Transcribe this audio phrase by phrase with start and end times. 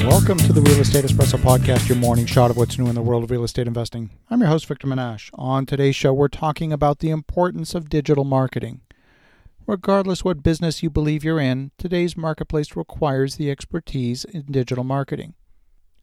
[0.00, 3.02] Welcome to the Real Estate Espresso Podcast, your morning shot of what's new in the
[3.02, 4.08] world of real estate investing.
[4.30, 5.30] I'm your host, Victor Menasce.
[5.34, 8.80] On today's show, we're talking about the importance of digital marketing.
[9.66, 15.34] Regardless what business you believe you're in, today's marketplace requires the expertise in digital marketing.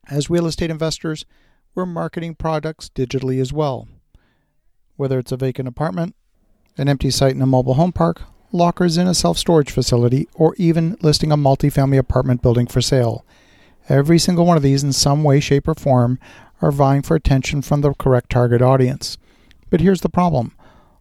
[0.08, 1.26] As real estate investors,
[1.74, 3.88] we're marketing products digitally as well.
[4.96, 6.16] Whether it's a vacant apartment,
[6.78, 8.22] an empty site in a mobile home park,
[8.52, 13.26] lockers in a self storage facility, or even listing a multifamily apartment building for sale.
[13.90, 16.20] Every single one of these, in some way, shape, or form,
[16.62, 19.18] are vying for attention from the correct target audience.
[19.70, 20.54] But here's the problem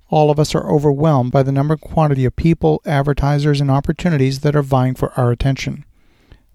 [0.09, 4.41] all of us are overwhelmed by the number and quantity of people, advertisers, and opportunities
[4.41, 5.85] that are vying for our attention.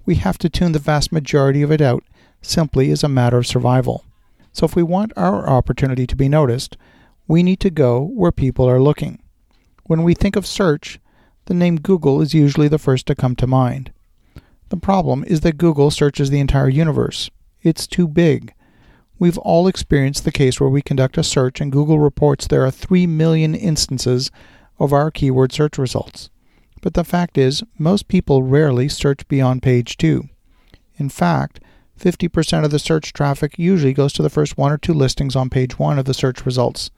[0.05, 2.03] We have to tune the vast majority of it out
[2.41, 4.05] simply as a matter of survival.
[4.53, 6.77] So, if we want our opportunity to be noticed,
[7.27, 9.21] we need to go where people are looking.
[9.85, 10.99] When we think of search,
[11.45, 13.91] the name Google is usually the first to come to mind.
[14.71, 17.29] The problem is that Google searches the entire universe.
[17.61, 18.53] It's too big.
[19.19, 22.71] We've all experienced the case where we conduct a search and Google reports there are
[22.71, 24.31] 3 million instances
[24.79, 26.29] of our keyword search results.
[26.81, 30.29] But the fact is, most people rarely search beyond page 2.
[30.95, 31.59] In fact,
[31.99, 35.49] 50% of the search traffic usually goes to the first one or two listings on
[35.49, 36.91] page 1 of the search results.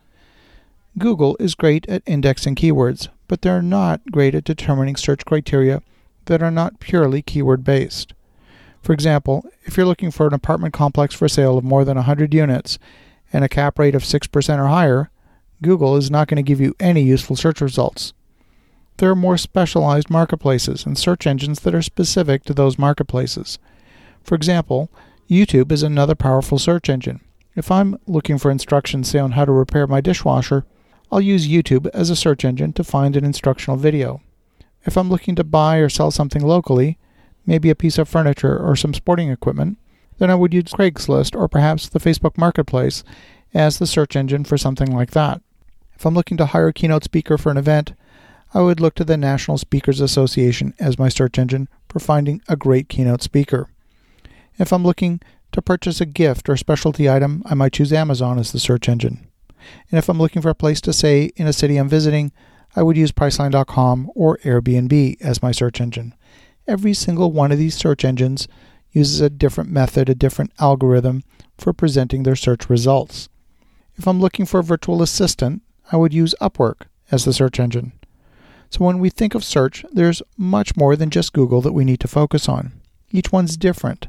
[1.00, 5.82] Google is great at indexing keywords, but they're not great at determining search criteria
[6.26, 8.14] that are not purely keyword based.
[8.82, 12.34] For example, if you're looking for an apartment complex for sale of more than 100
[12.34, 12.78] units
[13.32, 15.10] and a cap rate of 6% or higher,
[15.62, 18.14] Google is not going to give you any useful search results.
[18.98, 23.58] There are more specialized marketplaces and search engines that are specific to those marketplaces.
[24.24, 24.90] For example,
[25.30, 27.22] YouTube is another powerful search engine.
[27.56, 30.66] If I'm looking for instructions, say, on how to repair my dishwasher,
[31.12, 34.22] I'll use YouTube as a search engine to find an instructional video.
[34.86, 36.98] If I'm looking to buy or sell something locally,
[37.46, 39.78] maybe a piece of furniture or some sporting equipment,
[40.18, 43.04] then I would use Craigslist or perhaps the Facebook Marketplace
[43.54, 45.42] as the search engine for something like that.
[45.96, 47.94] If I'm looking to hire a keynote speaker for an event,
[48.54, 52.56] I would look to the National Speakers Association as my search engine for finding a
[52.56, 53.70] great keynote speaker.
[54.60, 55.22] If I'm looking
[55.54, 59.28] to purchase a gift or specialty item, I might choose Amazon as the search engine.
[59.90, 62.32] And if I'm looking for a place to stay in a city I'm visiting,
[62.76, 66.16] I would use Priceline.com or Airbnb as my search engine.
[66.68, 68.48] Every single one of these search engines
[68.92, 71.24] uses a different method, a different algorithm
[71.58, 73.30] for presenting their search results.
[73.96, 77.94] If I'm looking for a virtual assistant, I would use Upwork as the search engine.
[78.70, 82.00] So when we think of search, there's much more than just Google that we need
[82.00, 82.72] to focus on.
[83.12, 84.08] Each one's different.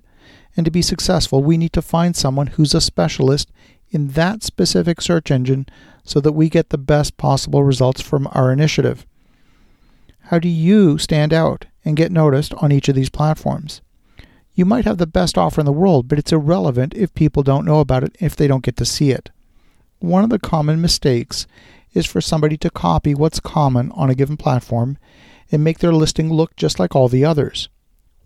[0.56, 3.50] And to be successful, we need to find someone who's a specialist
[3.94, 5.66] in that specific search engine
[6.02, 9.06] so that we get the best possible results from our initiative.
[10.28, 13.80] How do you stand out and get noticed on each of these platforms?
[14.54, 17.64] You might have the best offer in the world, but it's irrelevant if people don't
[17.64, 19.30] know about it if they don't get to see it.
[19.98, 21.46] One of the common mistakes
[21.92, 24.98] is for somebody to copy what's common on a given platform
[25.50, 27.68] and make their listing look just like all the others.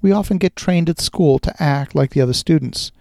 [0.01, 2.93] We often get trained at school to act like the other students,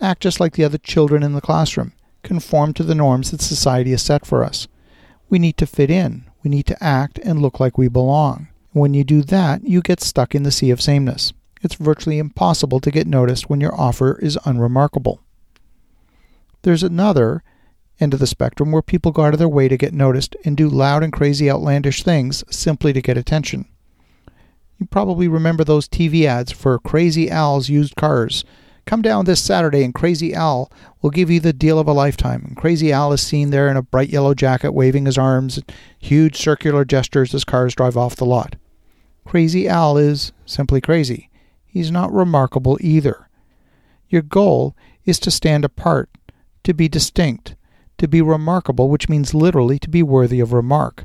[0.00, 1.92] act just like the other children in the classroom,
[2.22, 4.68] conform to the norms that society has set for us.
[5.28, 6.24] We need to fit in.
[6.42, 8.48] We need to act and look like we belong.
[8.72, 11.32] When you do that, you get stuck in the sea of sameness.
[11.62, 15.20] It's virtually impossible to get noticed when your offer is unremarkable.
[16.62, 17.42] There's another
[18.00, 20.56] end of the spectrum where people go out of their way to get noticed and
[20.56, 23.66] do loud and crazy outlandish things simply to get attention.
[24.78, 28.44] You probably remember those TV ads for Crazy Al's used cars
[28.88, 30.72] Come down this Saturday and Crazy Al
[31.02, 32.42] will give you the deal of a lifetime.
[32.46, 35.60] And Crazy Al is seen there in a bright yellow jacket waving his arms,
[35.98, 38.56] huge circular gestures as cars drive off the lot.
[39.26, 41.28] Crazy Al is simply crazy.
[41.66, 43.28] He's not remarkable either.
[44.08, 46.08] Your goal is to stand apart,
[46.64, 47.56] to be distinct,
[47.98, 51.04] to be remarkable, which means literally to be worthy of remark.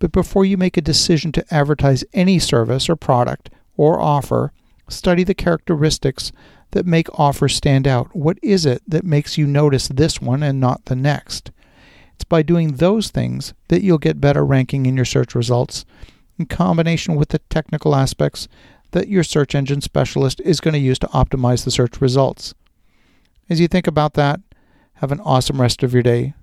[0.00, 4.52] But before you make a decision to advertise any service or product or offer,
[4.88, 6.32] study the characteristics
[6.72, 8.14] that make offers stand out?
[8.14, 11.50] What is it that makes you notice this one and not the next?
[12.14, 15.84] It's by doing those things that you'll get better ranking in your search results
[16.38, 18.48] in combination with the technical aspects
[18.92, 22.54] that your search engine specialist is going to use to optimize the search results.
[23.50, 24.40] As you think about that,
[24.94, 26.34] have an awesome rest of your day.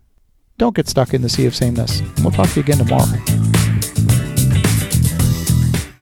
[0.57, 2.01] Don't get stuck in the sea of sameness.
[2.21, 3.58] We'll talk to you again tomorrow.